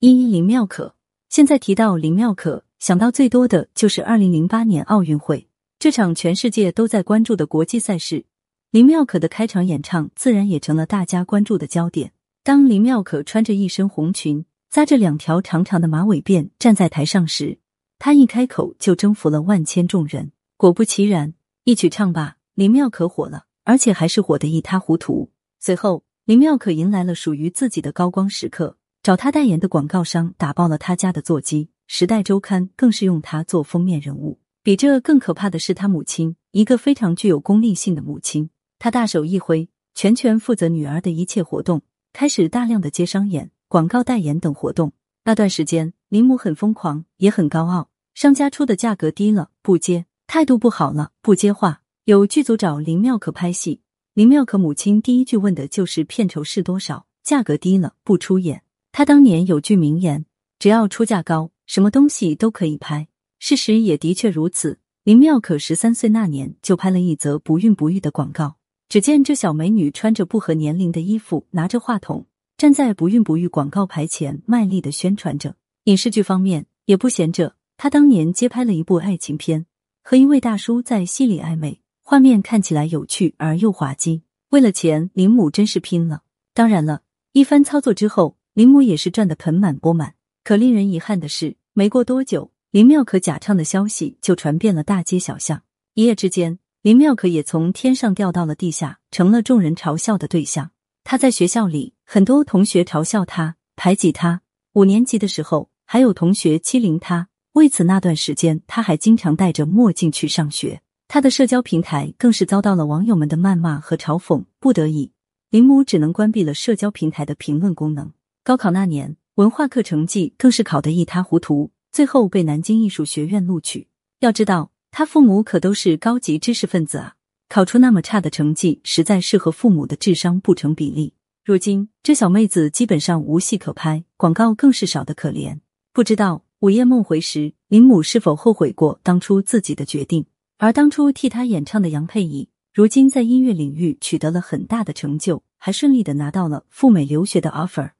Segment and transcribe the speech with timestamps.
[0.00, 0.94] 一林妙可，
[1.28, 5.48] 现在提到林妙可，想到最多的就是二零零八年奥运会
[5.80, 8.24] 这场全世界都在关注的国际赛事。
[8.70, 12.12] 林妙可的开场演唱自然也成了大家关注的焦点。
[12.44, 17.58] 当林妙可穿着一身红裙，扎着两条长长的马尾辫站在台上时，
[17.98, 20.30] 她一开口就征服了万千众人。
[20.56, 21.34] 果不其然，
[21.64, 25.32] 一曲唱罢，林妙可火了，而且还是火得一塌糊涂。
[25.58, 28.76] 随后，林妙可迎来了属于自己的高光时刻。
[29.08, 34.38] 找他代言的广告商打爆了他家的座机，《时代周刊》更是用他做封面人物。
[34.62, 38.50] 比这更可怕的是他母亲，一个非常具有功利性的母亲。
[38.78, 41.80] 他大手一挥，全权负责女儿的一切活动，
[42.12, 44.92] 开始大量的接商演、广告代言等活动。
[45.24, 47.88] 那段时间，林母很疯狂，也很高傲。
[48.12, 51.80] 商家出的价格低了不接，态度不好了不接话。
[52.04, 53.80] 有剧组找林妙可拍戏，
[54.12, 58.64] 林妙可母亲第一句问的就是片酬是多少，价格低了不出演。
[58.92, 60.24] 他当年有句名言
[60.58, 63.08] ：“只要出价高，什么东西都可以拍。”
[63.38, 64.78] 事实也的确如此。
[65.04, 68.56] 林妙可十三岁那年就拍了一则不孕不育的广告。
[68.88, 75.54] 只见这小美女穿着不合年龄的衣服，拿着话筒，站在不孕不育广告牌前，卖力的宣传着。
[75.84, 79.66] 影视剧方面也不闲着，她当年接拍了一部爱情片，
[80.02, 84.22] 和一位大叔在戏里暧昧，画面看起来有趣而又滑稽。
[84.48, 86.22] 为了钱，林母真是拼了。
[86.54, 87.02] 当然了，
[87.32, 88.37] 一番操作之后。
[88.58, 95.62] 林母也是赚得盆满钵满，可令人遗憾的是，没过多久，林妙可假唱的消息就传遍了大街小巷。
[95.94, 100.72] 一夜之间，林妙可也从天上掉到了地下，成了众人嘲笑的对象。
[101.04, 104.42] 他在学校里，很多同学嘲笑他、排挤他。
[104.72, 107.28] 五年级的时候，还有同学欺凌他。
[107.52, 110.82] 为此，那段时间他还经常戴着墨镜去上学。
[111.06, 114.44] 他的社交平台更是遭到了网友们的谩骂和嘲讽。
[114.58, 115.12] 不得已，
[115.48, 118.10] 林母只能关闭了社交平台的评论功能。
[118.48, 123.88] 高考那年，文化课成绩更是考得一塌糊涂，最后被南京艺术学院录取。
[124.20, 127.16] 要知道，他父母可都是高级知识分子啊，
[127.50, 131.12] 考出那么差的成绩，实在是和父母的智商不成比例。
[131.44, 135.58] 如今，这小妹子基本上无戏可拍，广告更是少得可怜。
[135.92, 140.24] 不知道午夜梦回时，林母是否后悔过当初自己的决定？
[140.56, 147.90] 而当初替她演唱的杨佩仪，如今在音乐领域取得了很大的成就，还顺利的拿到了赴美留学的 offer。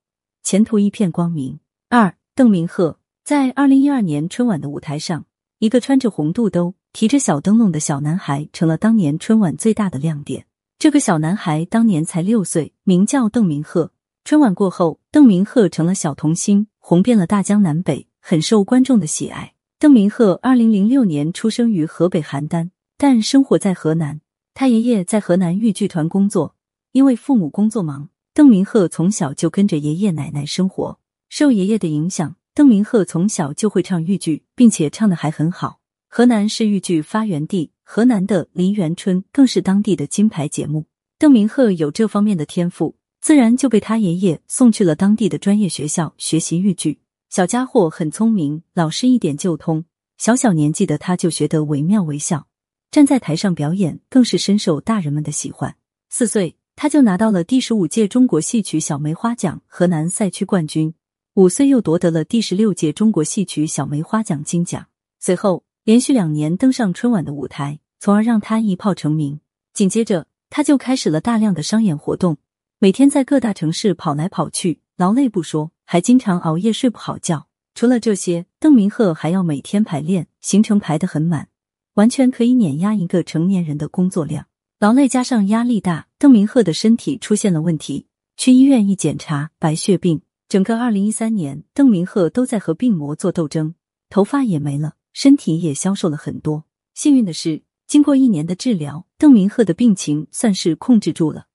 [0.42, 1.60] 前途一片光明。
[1.88, 5.26] 二，邓明鹤在二零一二年春晚的舞台上，
[5.58, 10.46] 一个穿着红肚兜、提着小灯笼的小男孩成了当年春晚最大的亮点。
[10.78, 13.92] 这个小男孩当年才六岁，名叫邓明鹤。
[14.24, 19.54] 春晚过后，邓明鹤成了小童星，红遍了大江南北，很受观众的喜爱。
[19.78, 24.20] 邓明鹤二零零六年出生于河北邯郸，但生活在河南。
[24.54, 26.54] 他爷爷在河南豫剧团工作，
[26.92, 28.08] 因为父母工作忙。
[28.34, 35.80] 邓明鹤从小就跟着爷爷奶奶生活，受爷爷的影响，邓明鹤从小就会唱豫剧，并且唱的还很好。
[36.08, 40.86] 河南是豫剧发源地，河南的《梨园春》更是当地的金牌节目。
[41.18, 47.00] 邓明鹤有这方面的天赋，自然就被他爷爷送去了当地的专业学校学习豫剧。
[47.28, 49.84] 小家伙很聪明，老师一点就通。
[50.16, 52.46] 小小年纪的他就学得惟妙惟肖，
[52.90, 55.74] 站在台上表演更是深受大人们的喜欢。
[56.08, 56.57] 四岁。
[56.80, 60.94] 他就拿到了第十五届中国戏曲小梅花奖河南赛区冠军，
[61.34, 64.86] 五岁又夺得了第十六届中国戏曲小梅花奖金奖。
[65.18, 69.40] 随后连续两年登上春晚的舞台，从而让他一炮成名。
[69.74, 72.36] 紧接着，他就开始了大量的商演活动，
[72.78, 77.48] 每天在各大城市跑来跑去，劳累不说，还经常熬夜睡不好觉。
[77.74, 81.48] 除了这些，邓明鹤还要每天排练，行程排得很满，
[81.94, 84.46] 完全可以碾压一个成年人的工作量。
[84.80, 88.06] 劳累加上压力大，邓明鹤的身体出现了问题。
[88.36, 90.22] 去医院一检查，白血病。
[90.48, 93.74] 整个二零一三年，邓明鹤都在和病魔做斗争，
[94.08, 96.62] 头发也没了，身体也消瘦了很多。
[96.94, 101.46] 幸运的是，经过一年的治疗，邓明鹤的病情算是控制住了。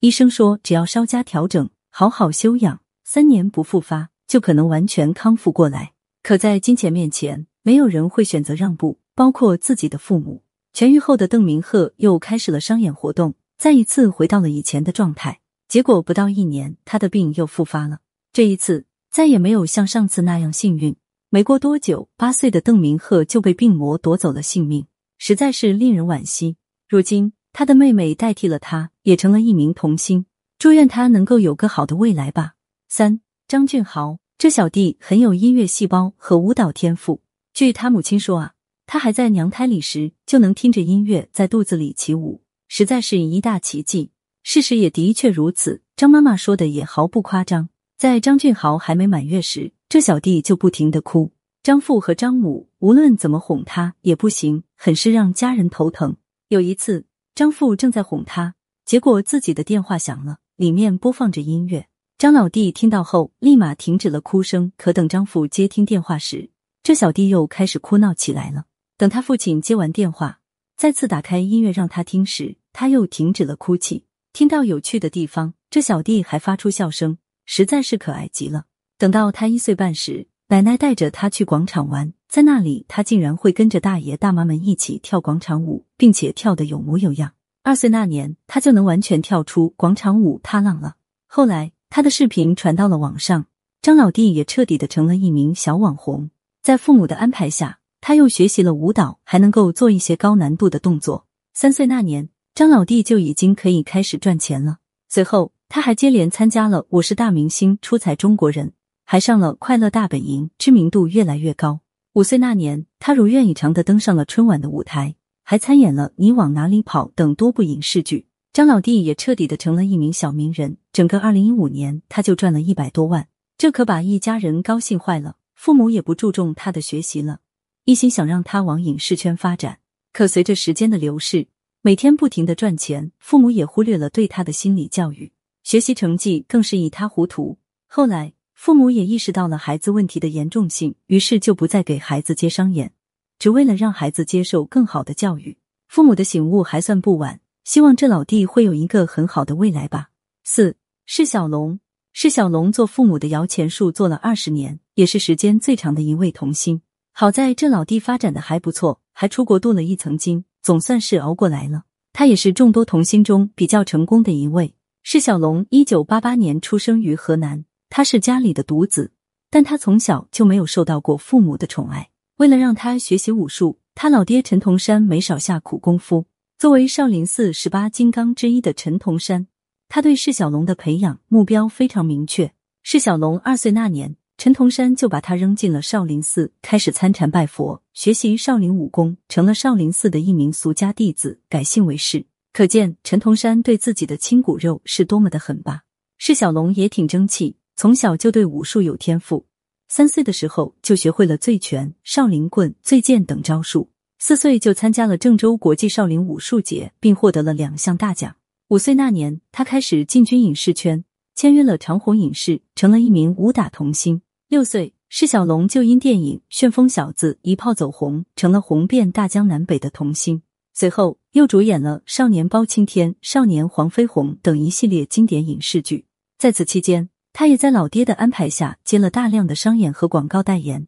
[0.00, 5.92] 医生说，只要稍加调整，好好休养，三年不复发，就可能完全康复过来。
[6.24, 10.41] 可在金钱面前，没有人会选择让步，包括自己的父母。
[10.74, 15.40] 痊愈后的邓明鹤又开始了商演活动，再一次回到了以前的状态。
[15.68, 17.98] 结果不到一年，他的病又复发了。
[18.32, 20.96] 这一次再也没有像上次那样幸运。
[21.28, 24.86] 没过多久，八岁的邓明鹤就被病魔夺走了性命，
[25.18, 26.56] 实在是令人惋惜。
[26.88, 30.24] 如今，他的妹妹代替了他，也成了一名童星。
[30.58, 32.54] 祝愿他能够有个好的未来吧。
[32.88, 37.20] 三，张俊豪这小弟很有音乐细胞和舞蹈天赋。
[37.52, 38.52] 据他母亲说啊。
[38.92, 44.10] 他还在娘胎里时就能听着音乐在肚子里起舞，实在是一大奇迹。
[44.42, 47.70] 事实也的确如此，张妈妈说的也毫不夸张。
[47.96, 51.32] 在张俊豪还没满月时，这小弟就不停的哭。
[51.62, 56.14] 张父和张母无论怎么哄他也不行，很是让家人头疼。
[56.48, 61.86] 有一次，张父正在哄他，结果自己的电话响了，里面播放着音乐。
[62.18, 64.70] 张老弟听到后，立马停止了哭声。
[64.76, 66.50] 可等张父接听电话时，
[66.82, 68.66] 这小弟又开始哭闹起来了。
[69.02, 70.38] 等他父亲接完电话，
[70.76, 74.04] 再次打开音乐让他听时，他又停止了哭泣。
[74.32, 78.66] 听到有趣的地方，这小弟还发出笑声，实在是可爱极了。
[78.98, 87.32] 等到他一岁半时，奶奶带着他去广场玩，在那里他竟然会跟着大爷大妈们一起跳广场舞，并且跳得有模有样。
[87.64, 90.94] 二岁那年，他就能完全跳出广场舞踏浪了。
[91.26, 91.72] 后来。
[91.90, 93.46] 他的视频传到了网上，
[93.82, 96.30] 张老弟也彻底的成了一名小网红。
[96.62, 101.26] 在父母的安排下，他又学习了舞蹈，还能够做一些高难度的动作。
[101.54, 104.78] 三岁那年，张老弟就已经可以开始赚钱了。
[105.08, 108.72] 随后，他还接连参加了《我是大明星》出彩中国人，
[109.04, 111.78] 还上了《快乐大本营》，知名度越来越高。
[112.14, 115.14] 五岁那年，他如愿以偿的登上了春晚的舞台，
[115.44, 118.26] 还参演了《你往哪里跑》等多部影视剧。
[118.52, 125.36] 张老弟也彻底的成了一名小名人，整个二零一五年他就赚了一百多万，这可把一家人高兴坏了。
[125.54, 127.38] 父母也不注重他的学习了，
[127.84, 129.78] 一心想让他往影视圈发展。
[130.12, 131.48] 可随着时间的流逝，
[131.80, 135.32] 每天不停的赚钱，父母也忽略了对他的心理教育，
[135.64, 137.58] 学习成绩更是一塌糊涂。
[137.86, 142.92] 后来，父母也意识到了孩子问题的严重性，于是就不再给孩子接商演，
[143.38, 145.56] 只为了让孩子接受更好的教育。
[145.88, 147.40] 父母的醒悟还算不晚。
[147.64, 150.10] 希望这老弟会有一个很好的未来吧。
[150.42, 150.76] 四
[151.06, 151.78] 释小龙，
[152.12, 156.82] 释小龙做父母的摇钱树做了二十年，也是时间最长的一位童星。
[157.12, 161.84] 好在这老弟发展的还不错，还出国镀了一层金，总算是熬过来了。
[162.14, 164.74] 他也是众多童星中比较成功的一位。
[165.02, 169.12] 释小龙一九八八年出生于河南，他是家里的独子，
[169.50, 172.10] 但他从小就没有受到过父母的宠爱。
[172.36, 176.26] 为了让他学习武术，他老爹陈同山没少下苦功夫。
[176.58, 179.48] 作为少林寺十八金刚之一的陈同山，
[179.88, 182.52] 他对释小龙的培养目标非常明确。
[182.82, 192.26] 释小龙二岁那年，陈同山就把他扔进了少林寺，开始参禅拜佛，学习少林武功，成了少林寺的一名俗家弟子，改姓为氏。
[192.52, 195.82] 可见陈同山对自己的亲骨肉是多么的狠吧。
[196.18, 199.46] 释小龙也挺争气，从小就对武术有天赋，
[199.86, 203.90] 三岁的时候就学会了醉拳、少林棍、醉剑等招数。
[204.18, 208.34] 四岁就参加了郑州国际少林武术节，并获得了两项大奖。
[208.70, 211.04] 五岁那年，他开始进军影视圈，
[211.36, 214.20] 签约了长虹影视，成了一名武打童星。
[214.52, 220.42] 六岁，释小龙就因电影《旋风小子》一炮走红，成了红遍大江南北的童星。
[220.74, 226.04] 随后又主演了《少年包青天》《少年黄飞鸿》等一系列经典影视剧。
[226.36, 230.86] 在此期间，他也在老爹的安排下接了大量的商演和广告代言。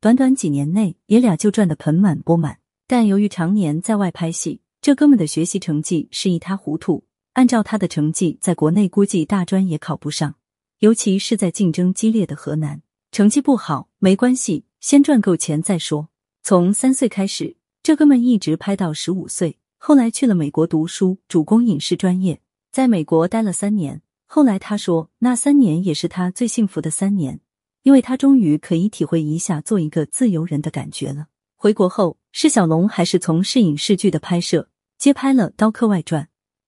[0.00, 2.58] 短短几年内，爷俩就赚得盆满钵满。
[2.88, 7.04] 但由于常年在外拍戏，这哥们的学习成绩是一塌糊涂。
[7.34, 10.34] 按照他的成绩，在国内估计大专也考不上，
[10.80, 12.82] 尤其是在竞争激烈的河南。
[13.16, 16.10] 成绩不好没关系，先赚够钱再说。
[16.42, 24.02] 从三岁开始，这哥们一直拍到十五岁，后来去了美国读书，主攻影视专业，在美国待了三年。
[24.26, 27.40] 后来他说，那三年也是他最幸福的三年，
[27.84, 31.28] 因为他终于可以体会一下做一个自由人的感觉了。
[31.54, 34.68] 回国后，释小龙还是从事影视剧的拍摄，
[34.98, 36.24] 接拍了《刀客外传》，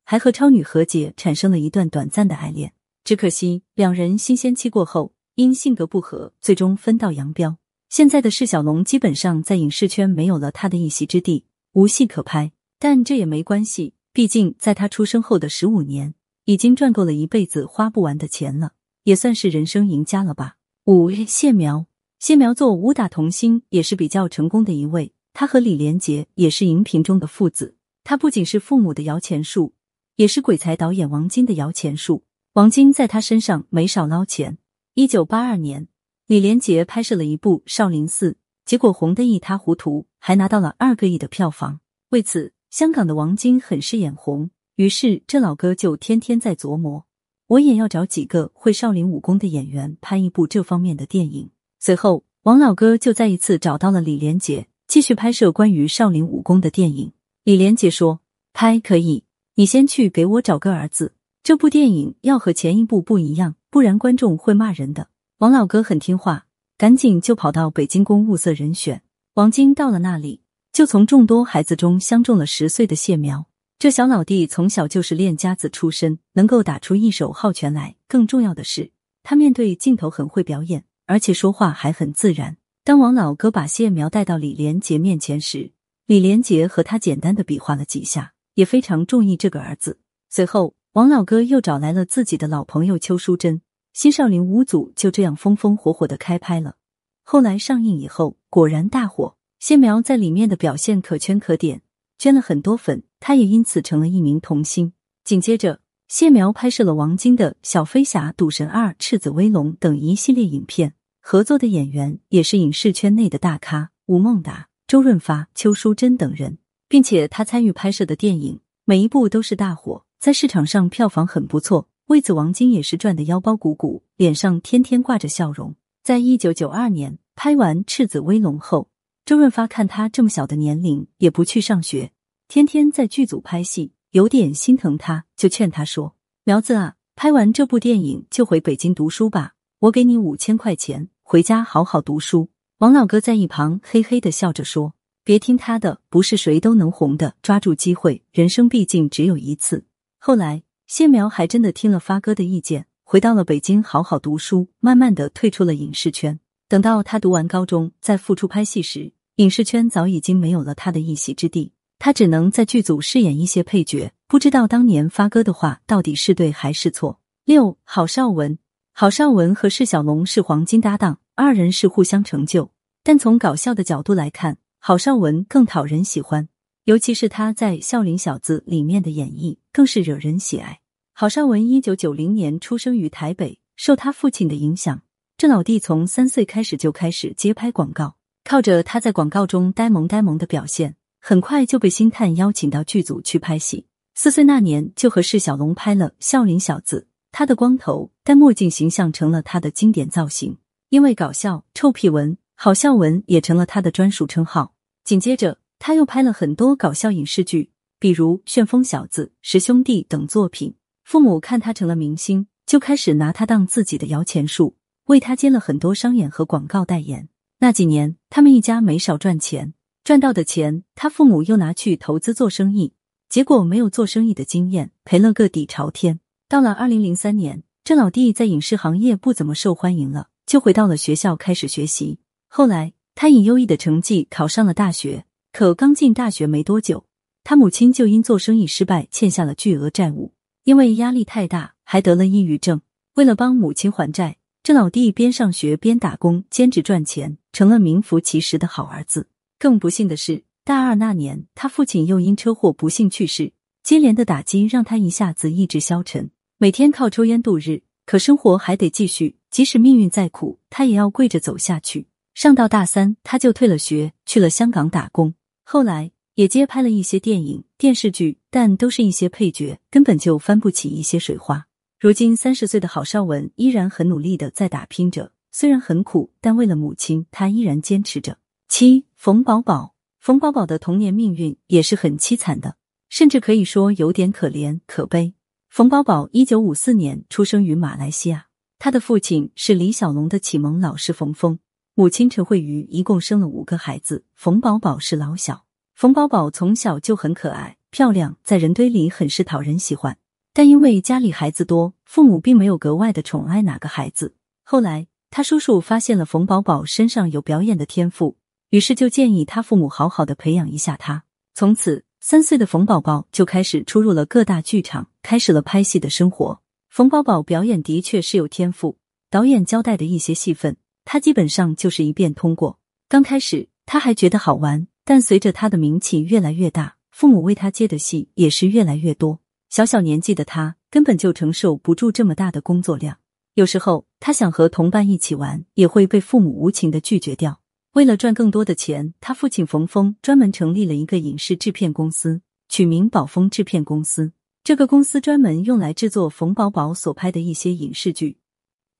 [0.06, 2.72] 还和超女何洁产生了一段短暂的爱恋。
[3.04, 7.58] 只可惜两人新鲜期过后，因性格不合，最终分道扬镳。
[7.88, 12.50] 现在的释小龙基本上在影视圈没有了他的一席之地，无戏可拍。
[12.80, 16.16] 但这也没关系，毕竟在他出生后的十五年，
[16.46, 18.72] 已经赚够了一辈子花不完的钱了，
[19.04, 20.56] 也算是人生赢家了吧。
[20.86, 21.86] 五谢苗。
[22.18, 27.76] 谢苗做武打童星也是比较成功的一位，他和李连杰也是荧屏中的父子。
[28.02, 29.72] 他不仅是父母的摇钱树，
[30.16, 32.24] 也是鬼才导演王晶的摇钱树。
[32.54, 34.58] 王晶在他身上没少捞钱。
[34.98, 35.86] 一九八二年，
[36.26, 38.32] 李连杰拍摄了一部《少林寺》，
[38.64, 41.78] 结果红得一塌糊涂，还拿到了二个亿的票房。
[42.08, 47.06] 为此，香港的王晶很是眼红，于是这老哥就天天在琢磨，
[47.46, 51.48] 我也要找几个会少林武功的演员拍一部这方面的电影。
[51.78, 57.12] 随后，王老哥就再一次找到了李连杰，继续拍摄关于少林武功的电影。
[57.44, 58.18] 李连杰说
[58.52, 59.22] ：“拍可以，
[59.54, 61.12] 你先去给我找个儿子。
[61.48, 65.08] 这部电影要和前一部不一样，不然观众会骂人的。”
[65.40, 66.44] 王老哥很听话，
[66.76, 69.00] 赶紧就跑到北京宫物色人选。
[69.32, 70.42] 王晶到了那里，
[70.74, 73.46] 就从众多孩子中相中了十岁的谢苗。
[73.78, 77.96] 这小老弟从小就是练家子出身，能够打出一手好拳来。
[78.06, 78.90] 更重要的是，
[79.22, 80.84] 他面对镜头很会表演。
[81.06, 82.58] 而且说话还很自然。
[82.84, 85.72] 当王老哥把谢苗带到李连杰面前时，
[86.04, 89.98] 李连杰和他简单的比划了几下，也非常中意这个儿子。
[90.28, 93.62] 随后，王老哥又找来了自己的老朋友邱淑贞，
[93.92, 96.74] 新少林五组就这样风风火火的开拍了。
[97.22, 99.36] 后来上映以后，果然大火。
[99.60, 101.82] 谢苗在里面的表现可圈可点，
[102.18, 104.92] 捐了很多粉，他也因此成了一名童星。
[105.22, 105.78] 紧接着，
[106.08, 121.88] 谢苗拍摄了王晶的《小飞侠》《赌神二》《赤子威龙》等一系列影片，合作的演员也是影视圈内的大咖，吴孟达、周润发、邱淑贞等人，并且他参与拍摄的电影每一部都是大火，在市场上票房很不错。
[122.06, 125.76] 为此，王晶也是赚得腰包鼓鼓，脸上天天挂着笑容。
[126.02, 128.88] 在一九九二年拍完《赤子威龙》后，
[129.24, 132.12] 周润发看他这么小的年龄也不去上学，
[132.48, 142.48] 天天在剧组拍戏，有点心疼他，就劝他说：“苗子啊，拍完这部电影就回北京读书吧，我给你五千块钱，回家好好读书。”
[142.78, 149.84] 王老哥在一旁嘿嘿的笑着说：“别听他的，不是谁都能红的，抓住机会，人生毕竟只有一次。”
[150.20, 152.86] 后来，谢苗还真的听了发哥的意见。
[153.04, 156.38] 回到了北京，好好读书，慢慢的退出了影视圈。
[156.68, 164.12] 等到他读完高中，再复出拍戏时，影视圈早已经没有了他的一席之地，他只能在剧组饰演一些配角。
[164.26, 167.20] 不知道当年发哥的话到底是对还是错。
[167.44, 168.58] 六郝邵文，
[168.92, 172.70] 郝邵文和释小龙是黄金搭档，二人是互相成就。
[173.02, 176.48] 但从搞笑的角度来看，郝邵文更讨人喜欢，
[176.88, 180.80] 尤其是他在《笑林小子》里面的演绎，更是惹人喜爱。
[181.12, 185.02] 郝邵文一九九零年出生于台北，受他父亲的影响，
[185.36, 188.16] 这老弟从三岁开始就开始接拍广告。
[188.42, 193.84] 靠着他在广告中呆萌呆萌的表现，很快就被星探邀请到剧组去拍戏。
[194.14, 200.56] 四岁那年就和释小龙拍了《笑林小子》，他的光头戴墨镜形象成了他的经典造型。
[200.88, 204.72] 因为搞笑，臭屁文郝笑文也成了他的专属称号。
[205.04, 210.74] 紧接着，他又拍了很多搞笑影视剧，比如《旋风小子》《十兄弟》等作品。
[211.04, 217.28] 父母看他成了明星，就开始拿他当自己的摇钱树，为他接了很多商演和广告代言。
[217.60, 219.72] 那几年，他们一家没少赚钱，
[220.04, 222.92] 赚到的钱，他父母又拿去投资做生意，
[223.28, 226.20] 结果没有做生意的经验，赔了个底朝天。
[226.48, 232.18] 到了二零零三年，郑老弟在影视行业不怎么受欢迎了，就回到了学校开始学习。
[232.48, 235.24] 后来，他以优异的成绩考上了大学，
[235.58, 237.04] 可刚进大学没多久，
[237.42, 240.32] 他母亲就因做生意失败欠下了巨额债务。
[240.62, 242.80] 因为压力太大，还得了抑郁症。
[243.14, 249.26] 为了帮母亲还债，这老弟边上学边打工兼职赚钱，成了名副其实的好儿子。
[249.58, 257.82] 更不幸的是，大二那年，他父亲又因车祸不幸去世，接连的打击让他一下子意志消沉，每天靠抽烟度日。
[258.06, 262.06] 可生活还得继续，即使命运再苦，他也要跪着走下去。
[262.32, 265.34] 上到大三，他就退了学，去了香港打工。
[265.70, 266.10] 后来。
[266.38, 271.66] 也接拍了一些电影、电视剧，但都是一些配角，根本就翻不起一些水花。
[271.98, 278.38] 如今三十岁的郝邵文依然很努力的在打拼着，虽然很苦，但为了母亲，他依然坚持着。
[278.68, 282.76] 七冯宝宝，冯宝宝的童年命运也是很凄惨的，
[283.08, 285.34] 甚至可以说有点可怜可悲。
[285.68, 288.46] 冯宝宝一九五四年出生于马来西亚，
[288.78, 291.58] 他的父亲是李小龙的启蒙老师冯峰，
[291.98, 295.64] 母亲陈慧瑜一共生了五个孩子，冯宝宝是老小。
[295.96, 300.16] 冯宝宝从小就很可爱、漂亮，在人堆里很是讨人喜欢。
[300.52, 304.36] 但因为家里孩子多，父母并没有格外的宠爱哪个孩子。
[304.62, 308.36] 后来，他叔叔发现了冯宝宝身上有表演的天赋，
[308.70, 311.24] 于是就建议他父母好好的培养一下他。
[311.52, 316.60] 从此，三岁的冯宝宝就开始出入了各大剧场，开始了拍戏的生活。
[316.88, 320.76] 冯宝宝表演的确是有天赋，导演交代的一些戏份，
[321.10, 322.78] 他基本上就是一遍通过。
[323.08, 324.86] 刚开始，他还觉得好玩。
[325.06, 329.40] 但随着他的名气越来越大，父母为他接的戏也是越来越多。
[329.70, 333.16] 小小年纪的他根本就承受不住这么大的工作量。
[333.54, 337.58] 有时候他想和同伴一起玩，也会被父母无情的拒绝掉。
[337.94, 344.32] 为了赚更多的钱，他父亲冯峰专门成立了一个影视制片公司，取名宝丰制片公司。
[344.62, 348.36] 这个公司专门用来制作冯宝宝所拍的一些影视剧。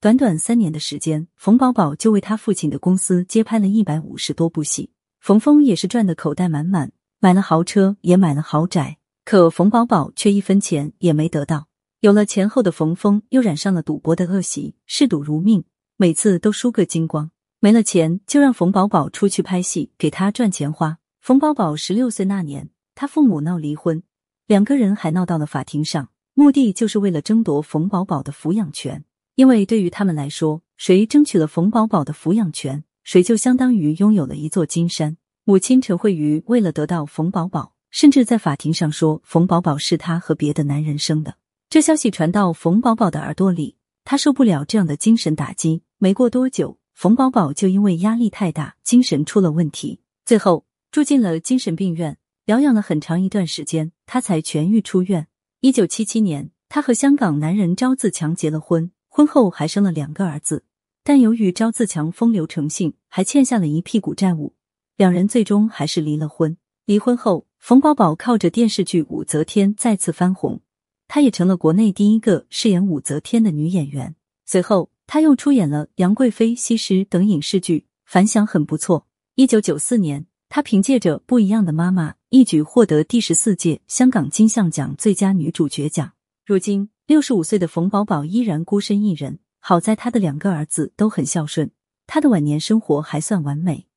[0.01, 4.91] 短短三年的时间，冯宝宝就为他父亲的公司接拍了一百五十多部戏。
[5.19, 11.67] 冯峰也是赚的口袋满满，买了豪车，也买了豪宅，可冯宝宝却一分钱也没得到。
[11.99, 15.65] 有了钱后的冯峰又染上了赌博的恶习，嗜赌如命，
[15.97, 17.29] 每次都输个精光。
[17.59, 20.99] 没了钱，就让冯宝宝出去拍戏，给他赚钱花。
[21.19, 24.01] 冯宝宝十六岁那年，他父母闹离婚，
[24.47, 29.03] 两个人还闹到了法庭上，目的就是为了争夺冯宝宝的抚养权。
[29.39, 35.15] 因为对于他们来说，谁争取了冯宝宝的抚养权，谁就相当于拥有了一座金山。
[35.45, 41.35] 母亲陈慧瑜为了得到冯宝宝，甚至在法庭上说冯宝宝是她和别的男人生的。
[41.69, 45.83] 这消息传到冯宝宝的耳朵里，他受不了这样的精神打击。
[45.99, 55.27] 没过多久，冯宝宝就因为压力太大，精神出了问题，最后住进了精神病院，疗养了很长一段时间，他才痊愈出院。
[55.61, 60.63] 一九七七年，他和香港男人赵自强结了婚，婚后还生了两个儿子。
[61.03, 64.53] 但由于赵自强风流成性，还欠下了一屁股债务。
[64.95, 66.55] 两人最终还是离了婚。
[66.85, 70.61] 离婚后，冯宝宝靠着电视剧《武则天》再次翻红，
[71.07, 74.15] 她也成了国内第一个饰演武则天的女演员。
[74.45, 79.07] 随后，她又出演了《杨贵妃》《西施》等影视剧，反响很不错。
[79.35, 86.11] 一九九四年，她凭借着《不一样的妈妈》一举获得第十四届香港金像奖最佳女主角奖。
[86.45, 91.71] 如今，六十五岁的冯宝宝依然孤身一人，好在他的两个儿子都很孝顺，
[92.05, 93.87] 他的晚年生活还算完美。